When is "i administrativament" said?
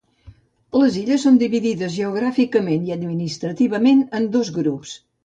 2.87-4.03